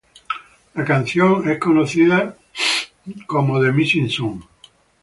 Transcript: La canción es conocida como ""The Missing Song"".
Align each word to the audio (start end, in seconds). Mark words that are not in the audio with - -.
La 0.73 0.83
canción 0.83 1.47
es 1.47 1.59
conocida 1.59 2.35
como 3.27 3.61
""The 3.61 3.71
Missing 3.71 4.09
Song"". 4.09 4.41